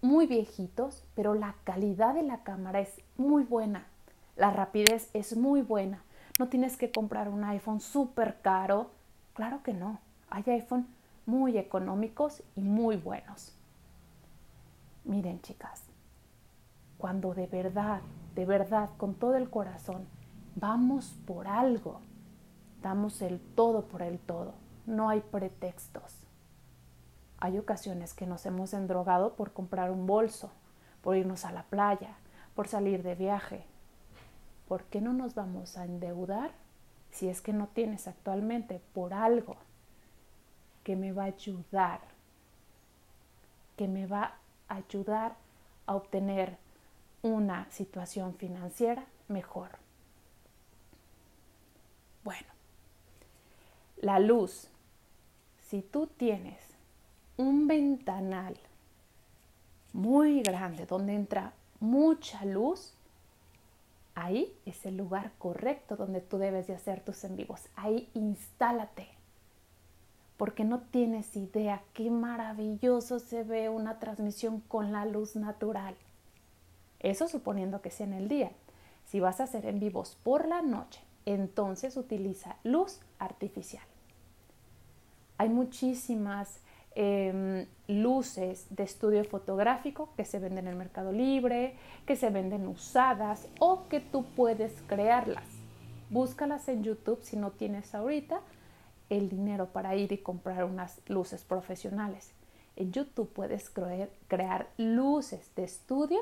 muy 0.00 0.26
viejitos, 0.26 1.04
pero 1.14 1.34
la 1.34 1.54
calidad 1.64 2.14
de 2.14 2.22
la 2.22 2.42
cámara 2.42 2.80
es 2.80 3.02
muy 3.18 3.44
buena. 3.44 3.86
La 4.36 4.50
rapidez 4.50 5.10
es 5.12 5.36
muy 5.36 5.60
buena. 5.60 6.02
No 6.38 6.48
tienes 6.48 6.78
que 6.78 6.90
comprar 6.90 7.28
un 7.28 7.44
iPhone 7.44 7.80
súper 7.80 8.40
caro 8.40 8.90
Claro 9.34 9.62
que 9.62 9.72
no. 9.72 9.98
Hay 10.30 10.44
iPhone 10.46 10.86
muy 11.26 11.56
económicos 11.56 12.42
y 12.54 12.60
muy 12.60 12.96
buenos. 12.96 13.52
Miren, 15.04 15.40
chicas, 15.40 15.82
cuando 16.98 17.34
de 17.34 17.46
verdad, 17.46 18.02
de 18.34 18.44
verdad, 18.44 18.90
con 18.98 19.14
todo 19.14 19.36
el 19.36 19.50
corazón, 19.50 20.06
vamos 20.54 21.14
por 21.26 21.48
algo, 21.48 22.00
damos 22.82 23.22
el 23.22 23.40
todo 23.40 23.86
por 23.86 24.02
el 24.02 24.18
todo. 24.18 24.54
No 24.86 25.08
hay 25.08 25.20
pretextos. 25.20 26.26
Hay 27.38 27.58
ocasiones 27.58 28.14
que 28.14 28.26
nos 28.26 28.44
hemos 28.46 28.74
endrogado 28.74 29.34
por 29.34 29.52
comprar 29.52 29.90
un 29.90 30.06
bolso, 30.06 30.50
por 31.00 31.16
irnos 31.16 31.44
a 31.44 31.52
la 31.52 31.64
playa, 31.64 32.16
por 32.54 32.68
salir 32.68 33.02
de 33.02 33.14
viaje. 33.14 33.64
¿Por 34.68 34.84
qué 34.84 35.00
no 35.00 35.12
nos 35.12 35.34
vamos 35.34 35.76
a 35.76 35.84
endeudar 35.84 36.52
si 37.10 37.28
es 37.28 37.40
que 37.40 37.52
no 37.52 37.68
tienes 37.68 38.08
actualmente 38.08 38.80
por 38.92 39.12
algo 39.12 39.56
que 40.82 40.96
me 40.96 41.12
va 41.12 41.24
a 41.24 41.26
ayudar, 41.26 42.00
que 43.76 43.88
me 43.88 44.06
va 44.06 44.34
a 44.68 44.76
ayudar 44.76 45.36
a 45.86 45.94
obtener 45.94 46.56
una 47.22 47.70
situación 47.70 48.34
financiera 48.34 49.04
mejor. 49.28 49.70
Bueno, 52.24 52.51
la 54.02 54.18
luz, 54.18 54.68
si 55.68 55.80
tú 55.80 56.06
tienes 56.06 56.60
un 57.38 57.66
ventanal 57.66 58.58
muy 59.94 60.42
grande 60.42 60.84
donde 60.84 61.14
entra 61.14 61.54
mucha 61.80 62.44
luz, 62.44 62.94
Ahí 64.14 64.54
es 64.66 64.84
el 64.84 64.96
lugar 64.96 65.32
correcto 65.38 65.96
donde 65.96 66.20
tú 66.20 66.36
debes 66.36 66.66
de 66.66 66.74
hacer 66.74 67.00
tus 67.00 67.24
en 67.24 67.36
vivos. 67.36 67.68
Ahí 67.76 68.10
instálate. 68.14 69.08
Porque 70.36 70.64
no 70.64 70.80
tienes 70.80 71.34
idea 71.36 71.82
qué 71.94 72.10
maravilloso 72.10 73.20
se 73.20 73.42
ve 73.42 73.68
una 73.68 73.98
transmisión 73.98 74.60
con 74.60 74.92
la 74.92 75.06
luz 75.06 75.36
natural. 75.36 75.94
Eso 77.00 77.26
suponiendo 77.26 77.80
que 77.80 77.90
sea 77.90 78.06
en 78.06 78.12
el 78.12 78.28
día. 78.28 78.50
Si 79.06 79.20
vas 79.20 79.40
a 79.40 79.44
hacer 79.44 79.66
en 79.66 79.80
vivos 79.80 80.16
por 80.22 80.46
la 80.46 80.62
noche, 80.62 81.00
entonces 81.24 81.96
utiliza 81.96 82.56
luz 82.64 83.00
artificial. 83.18 83.84
Hay 85.38 85.48
muchísimas 85.48 86.60
Em, 86.94 87.66
luces 87.88 88.66
de 88.68 88.82
estudio 88.82 89.24
fotográfico 89.24 90.10
que 90.14 90.26
se 90.26 90.38
venden 90.38 90.66
en 90.66 90.72
el 90.72 90.76
Mercado 90.76 91.10
Libre, 91.10 91.74
que 92.06 92.16
se 92.16 92.28
venden 92.28 92.68
usadas 92.68 93.48
o 93.60 93.88
que 93.88 94.00
tú 94.00 94.26
puedes 94.36 94.74
crearlas. 94.88 95.44
Búscalas 96.10 96.68
en 96.68 96.84
YouTube 96.84 97.20
si 97.22 97.36
no 97.36 97.50
tienes 97.50 97.94
ahorita 97.94 98.40
el 99.08 99.30
dinero 99.30 99.68
para 99.68 99.96
ir 99.96 100.12
y 100.12 100.18
comprar 100.18 100.64
unas 100.64 101.00
luces 101.08 101.44
profesionales. 101.44 102.32
En 102.76 102.92
YouTube 102.92 103.32
puedes 103.32 103.70
crear, 104.28 104.68
luces 104.76 105.50
de 105.56 105.64
estudio 105.64 106.20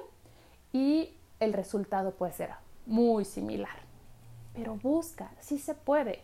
y 0.72 1.16
el 1.40 1.52
resultado 1.52 2.12
puede 2.12 2.32
ser 2.32 2.50
muy 2.86 3.24
similar. 3.24 3.76
Pero 4.54 4.76
busca, 4.76 5.32
si 5.40 5.58
se 5.58 5.74
puede. 5.74 6.22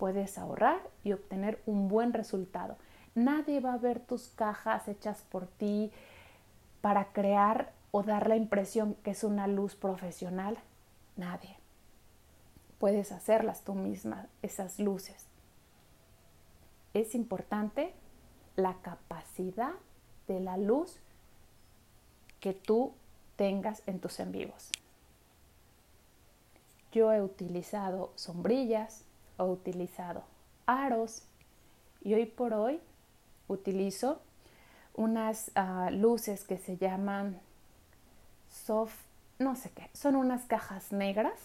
Puedes 0.00 0.38
ahorrar 0.38 0.80
y 1.04 1.12
obtener 1.12 1.60
un 1.66 1.88
buen 1.88 2.14
resultado. 2.14 2.78
Nadie 3.14 3.60
va 3.60 3.74
a 3.74 3.76
ver 3.76 4.00
tus 4.00 4.28
cajas 4.28 4.88
hechas 4.88 5.26
por 5.30 5.46
ti 5.46 5.92
para 6.80 7.12
crear 7.12 7.74
o 7.90 8.02
dar 8.02 8.26
la 8.26 8.36
impresión 8.36 8.94
que 9.04 9.10
es 9.10 9.24
una 9.24 9.46
luz 9.46 9.76
profesional. 9.76 10.56
Nadie. 11.16 11.54
Puedes 12.78 13.12
hacerlas 13.12 13.60
tú 13.60 13.74
misma, 13.74 14.26
esas 14.40 14.78
luces. 14.78 15.26
Es 16.94 17.14
importante 17.14 17.92
la 18.56 18.78
capacidad 18.80 19.74
de 20.28 20.40
la 20.40 20.56
luz 20.56 20.98
que 22.40 22.54
tú 22.54 22.94
tengas 23.36 23.82
en 23.86 24.00
tus 24.00 24.18
en 24.18 24.32
vivos. 24.32 24.70
Yo 26.90 27.12
he 27.12 27.20
utilizado 27.20 28.12
sombrillas, 28.14 29.04
utilizado 29.44 30.22
aros 30.66 31.22
y 32.02 32.14
hoy 32.14 32.26
por 32.26 32.54
hoy 32.54 32.80
utilizo 33.48 34.20
unas 34.94 35.50
ah, 35.54 35.90
luces 35.90 36.44
que 36.44 36.58
se 36.58 36.76
llaman 36.76 37.40
soft, 38.50 38.96
no 39.38 39.56
sé 39.56 39.70
qué, 39.70 39.88
son 39.94 40.16
unas 40.16 40.44
cajas 40.44 40.92
negras 40.92 41.38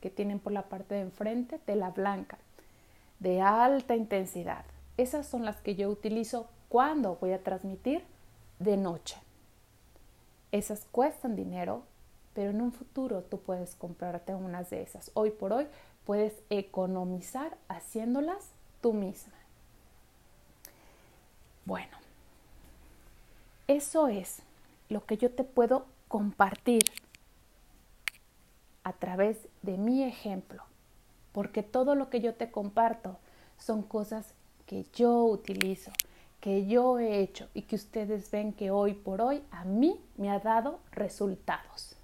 que 0.00 0.10
tienen 0.10 0.38
por 0.38 0.52
la 0.52 0.62
parte 0.62 0.94
de 0.94 1.02
enfrente 1.02 1.58
tela 1.58 1.90
blanca 1.90 2.38
de 3.18 3.40
alta 3.40 3.96
intensidad. 3.96 4.64
Esas 4.96 5.26
son 5.26 5.44
las 5.44 5.60
que 5.60 5.74
yo 5.74 5.88
utilizo 5.88 6.48
cuando 6.68 7.16
voy 7.16 7.32
a 7.32 7.42
transmitir 7.42 8.02
de 8.58 8.76
noche. 8.76 9.16
Esas 10.52 10.84
cuestan 10.90 11.36
dinero, 11.36 11.82
pero 12.34 12.50
en 12.50 12.60
un 12.60 12.72
futuro 12.72 13.22
tú 13.22 13.40
puedes 13.40 13.74
comprarte 13.74 14.34
unas 14.34 14.70
de 14.70 14.82
esas. 14.82 15.10
Hoy 15.14 15.30
por 15.30 15.52
hoy 15.52 15.66
puedes 16.06 16.32
economizar 16.48 17.58
haciéndolas 17.68 18.52
tú 18.80 18.92
misma. 18.92 19.34
Bueno, 21.66 21.98
eso 23.66 24.06
es 24.06 24.40
lo 24.88 25.04
que 25.04 25.16
yo 25.16 25.32
te 25.32 25.42
puedo 25.42 25.86
compartir 26.06 26.84
a 28.84 28.92
través 28.92 29.48
de 29.62 29.76
mi 29.76 30.04
ejemplo, 30.04 30.62
porque 31.32 31.64
todo 31.64 31.96
lo 31.96 32.08
que 32.08 32.20
yo 32.20 32.34
te 32.34 32.52
comparto 32.52 33.18
son 33.58 33.82
cosas 33.82 34.32
que 34.64 34.86
yo 34.94 35.24
utilizo, 35.24 35.90
que 36.40 36.66
yo 36.66 37.00
he 37.00 37.18
hecho 37.18 37.48
y 37.52 37.62
que 37.62 37.74
ustedes 37.74 38.30
ven 38.30 38.52
que 38.52 38.70
hoy 38.70 38.94
por 38.94 39.20
hoy 39.20 39.42
a 39.50 39.64
mí 39.64 40.00
me 40.16 40.30
ha 40.30 40.38
dado 40.38 40.78
resultados. 40.92 41.96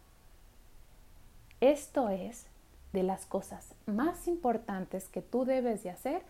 Esto 1.61 2.09
es 2.09 2.47
de 2.93 3.03
las 3.03 3.27
cosas 3.27 3.75
más 3.87 4.29
importantes 4.29 5.09
que 5.09 5.23
tú 5.23 5.45
debes 5.45 5.83
de 5.83 5.91
hacer 5.91 6.23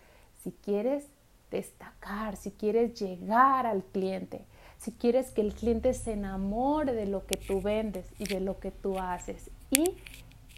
si 0.43 0.51
quieres 0.51 1.07
destacar, 1.51 2.35
si 2.35 2.51
quieres 2.51 2.99
llegar 2.99 3.65
al 3.65 3.83
cliente, 3.83 4.45
si 4.77 4.91
quieres 4.91 5.31
que 5.31 5.41
el 5.41 5.53
cliente 5.53 5.93
se 5.93 6.13
enamore 6.13 6.93
de 6.93 7.05
lo 7.05 7.25
que 7.25 7.37
tú 7.37 7.61
vendes 7.61 8.07
y 8.17 8.25
de 8.25 8.39
lo 8.39 8.59
que 8.59 8.71
tú 8.71 8.97
haces. 8.99 9.49
Y 9.69 9.97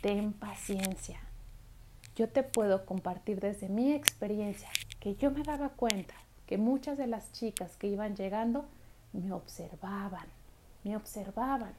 ten 0.01 0.33
paciencia. 0.33 1.19
Yo 2.15 2.29
te 2.29 2.43
puedo 2.43 2.85
compartir 2.85 3.41
desde 3.41 3.67
mi 3.67 3.91
experiencia 3.91 4.69
que 4.99 5.15
yo 5.15 5.31
me 5.31 5.43
daba 5.43 5.69
cuenta 5.69 6.15
que 6.45 6.57
muchas 6.57 6.97
de 6.97 7.07
las 7.07 7.31
chicas 7.33 7.75
que 7.75 7.87
iban 7.87 8.15
llegando 8.15 8.65
me 9.11 9.31
observaban, 9.33 10.27
me 10.83 10.95
observaban, 10.95 11.73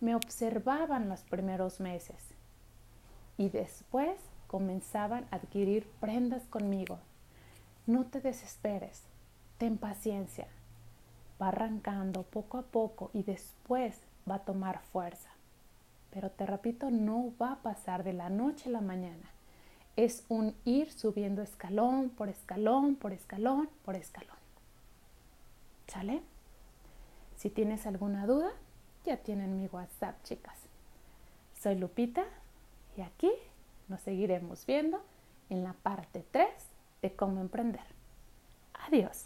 me 0.00 0.14
observaban 0.14 1.08
los 1.08 1.22
primeros 1.22 1.78
meses 1.78 2.16
y 3.40 3.48
después 3.48 4.16
comenzaban 4.46 5.26
a 5.30 5.36
adquirir 5.36 5.88
prendas 6.00 6.44
conmigo 6.46 6.98
no 7.90 8.06
te 8.06 8.20
desesperes, 8.20 9.02
ten 9.58 9.76
paciencia. 9.76 10.46
Va 11.42 11.48
arrancando 11.48 12.22
poco 12.22 12.58
a 12.58 12.62
poco 12.62 13.10
y 13.12 13.24
después 13.24 13.98
va 14.30 14.36
a 14.36 14.44
tomar 14.44 14.80
fuerza. 14.92 15.30
Pero 16.10 16.30
te 16.30 16.46
repito, 16.46 16.90
no 16.90 17.32
va 17.40 17.52
a 17.52 17.62
pasar 17.62 18.04
de 18.04 18.12
la 18.12 18.28
noche 18.28 18.68
a 18.68 18.72
la 18.72 18.80
mañana. 18.80 19.30
Es 19.96 20.24
un 20.28 20.54
ir 20.64 20.92
subiendo 20.92 21.42
escalón 21.42 22.10
por 22.10 22.28
escalón, 22.28 22.94
por 22.94 23.12
escalón, 23.12 23.68
por 23.84 23.96
escalón. 23.96 24.36
¿Sale? 25.88 26.22
Si 27.36 27.50
tienes 27.50 27.86
alguna 27.86 28.26
duda, 28.26 28.52
ya 29.04 29.16
tienen 29.16 29.56
mi 29.56 29.66
WhatsApp, 29.66 30.22
chicas. 30.22 30.58
Soy 31.60 31.74
Lupita 31.76 32.24
y 33.00 33.02
aquí 33.02 33.32
nos 33.88 34.02
seguiremos 34.02 34.66
viendo 34.66 35.02
en 35.48 35.64
la 35.64 35.72
parte 35.72 36.22
3 36.30 36.46
de 37.00 37.16
cómo 37.16 37.40
emprender. 37.40 37.86
Adiós. 38.86 39.24